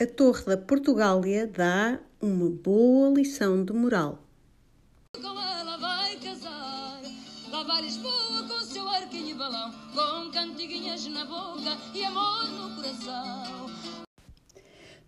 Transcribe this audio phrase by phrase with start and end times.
[0.00, 4.22] A Torre da Portugália dá uma boa lição de moral.
[5.12, 7.02] Com ela vai casar,
[7.50, 12.76] lá vai Lisboa com seu arquinho e balão, com cantiguinhas na boca e amor no
[12.76, 13.66] coração.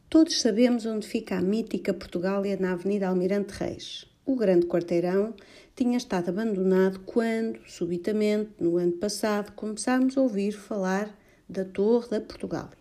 [0.09, 4.07] Todos sabemos onde fica a mítica Portugália na Avenida Almirante Reis.
[4.27, 5.35] O grande quarteirão
[5.77, 11.17] tinha estado abandonado quando, subitamente, no ano passado, começámos a ouvir falar
[11.49, 12.80] da Torre da Portugália.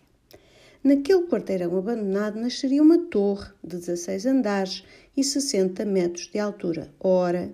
[0.82, 4.82] Naquele quarteirão abandonado nasceria uma torre de 16 andares
[5.14, 6.90] e 60 metros de altura.
[6.98, 7.52] Ora,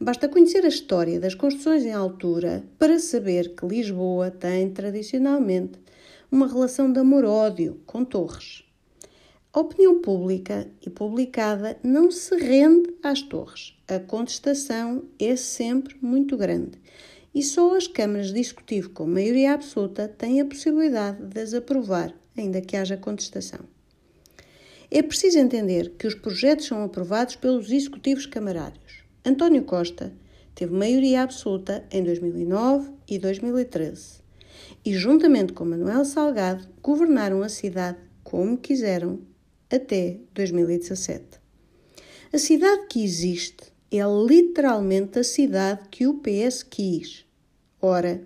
[0.00, 5.78] basta conhecer a história das construções em altura para saber que Lisboa tem tradicionalmente
[6.32, 8.64] uma relação de amor-ódio com torres.
[9.52, 13.78] A opinião pública e publicada não se rende às torres.
[13.86, 16.72] A contestação é sempre muito grande
[17.32, 22.12] e só as câmaras de executivo com maioria absoluta têm a possibilidade de as aprovar
[22.36, 23.60] ainda que haja contestação.
[24.90, 29.04] É preciso entender que os projetos são aprovados pelos executivos camarários.
[29.24, 30.12] António Costa
[30.54, 34.22] teve maioria absoluta em 2009 e 2013
[34.84, 39.20] e, juntamente com Manuel Salgado, governaram a cidade como quiseram
[39.70, 41.40] até 2017.
[42.32, 47.24] A cidade que existe é literalmente a cidade que o PS quis.
[47.80, 48.22] Ora,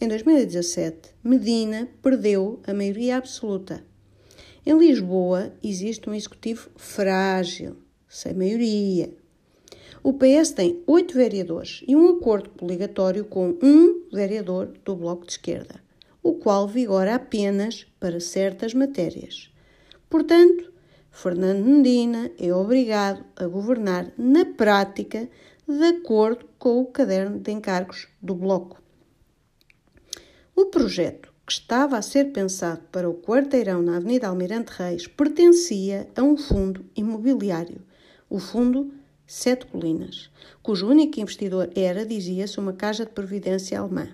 [0.00, 3.82] em 2017, Medina perdeu a maioria absoluta.
[4.64, 7.76] Em Lisboa existe um executivo frágil,
[8.08, 9.12] sem maioria.
[10.00, 15.32] O PS tem oito vereadores e um acordo obrigatório com um vereador do Bloco de
[15.32, 15.82] Esquerda,
[16.22, 19.50] o qual vigora apenas para certas matérias.
[20.08, 20.72] Portanto,
[21.10, 25.28] Fernando Medina é obrigado a governar na prática
[25.66, 28.80] de acordo com o caderno de encargos do Bloco.
[30.60, 36.08] O projeto, que estava a ser pensado para o quarteirão na Avenida Almirante Reis, pertencia
[36.16, 37.80] a um fundo imobiliário,
[38.28, 38.92] o Fundo
[39.24, 44.08] Sete Colinas, cujo único investidor era, dizia-se, uma casa de previdência alemã.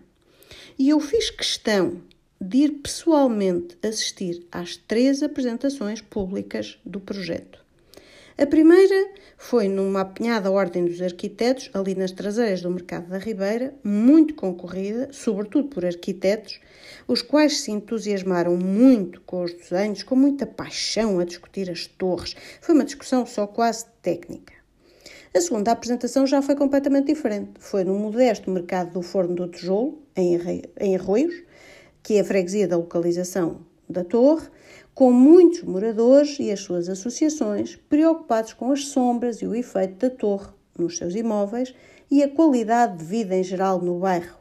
[0.78, 2.02] E eu fiz questão
[2.38, 7.63] de ir pessoalmente assistir às três apresentações públicas do projeto.
[8.36, 13.72] A primeira foi numa apinhada Ordem dos Arquitetos, ali nas traseiras do Mercado da Ribeira,
[13.84, 16.58] muito concorrida, sobretudo por arquitetos,
[17.06, 22.34] os quais se entusiasmaram muito com os desenhos, com muita paixão a discutir as torres.
[22.60, 24.52] Foi uma discussão só quase técnica.
[25.32, 27.52] A segunda apresentação já foi completamente diferente.
[27.60, 31.40] Foi no modesto mercado do Forno do Tijolo, em Arroios,
[32.02, 34.48] que é a freguesia da localização da torre,
[34.94, 40.10] com muitos moradores e as suas associações preocupados com as sombras e o efeito da
[40.10, 41.74] torre nos seus imóveis
[42.10, 44.38] e a qualidade de vida em geral no bairro.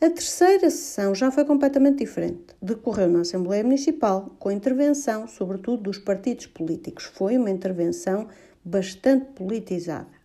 [0.00, 2.54] A terceira sessão já foi completamente diferente.
[2.60, 7.04] Decorreu na Assembleia Municipal, com intervenção, sobretudo, dos partidos políticos.
[7.04, 8.28] Foi uma intervenção
[8.64, 10.23] bastante politizada.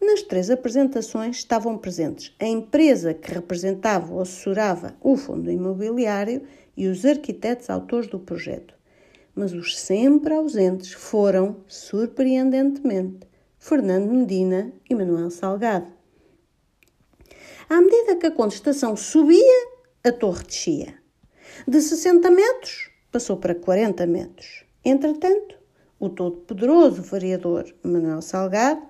[0.00, 6.42] Nas três apresentações estavam presentes a empresa que representava ou assessorava o fundo imobiliário
[6.74, 8.74] e os arquitetos autores do projeto.
[9.34, 13.28] Mas os sempre ausentes foram, surpreendentemente,
[13.58, 15.92] Fernando Medina e Manuel Salgado.
[17.68, 19.68] À medida que a contestação subia,
[20.02, 20.94] a torre descia.
[21.68, 24.64] De 60 metros, passou para 40 metros.
[24.82, 25.56] Entretanto,
[25.98, 28.80] o todo-poderoso vereador Manuel Salgado,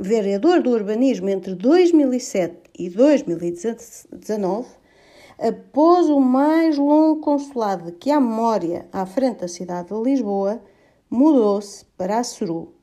[0.00, 4.68] vereador do urbanismo entre 2007 e 2019,
[5.38, 10.62] após o mais longo consulado que há memória à frente da cidade de Lisboa,
[11.08, 12.74] mudou-se para a Suru,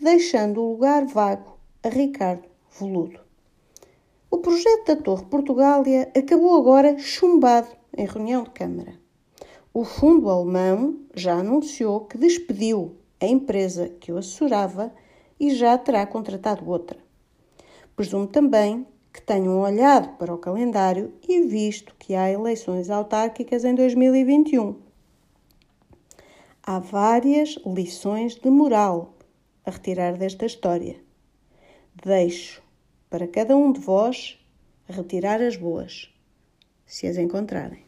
[0.00, 3.20] deixando o lugar vago a Ricardo Voludo.
[4.28, 8.94] O projeto da Torre Portugália acabou agora chumbado em reunião de Câmara.
[9.72, 14.92] O fundo alemão já anunciou que despediu a empresa que o assessorava
[15.38, 16.98] e já terá contratado outra.
[17.94, 23.74] Presumo também que tenham olhado para o calendário e visto que há eleições autárquicas em
[23.74, 24.76] 2021.
[26.62, 29.14] Há várias lições de moral
[29.64, 31.00] a retirar desta história.
[31.94, 32.62] Deixo
[33.08, 34.38] para cada um de vós
[34.88, 36.12] retirar as boas,
[36.84, 37.86] se as encontrarem.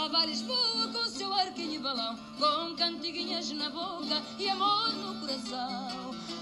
[0.00, 5.20] Lá vai Lisboa com seu arquinho e balão, com cantiguinhas na boca e amor no
[5.20, 6.40] coração.